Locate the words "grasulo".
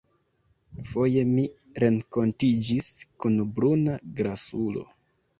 4.21-4.83